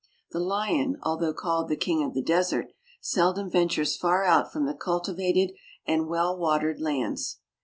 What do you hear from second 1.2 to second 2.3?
called the king of the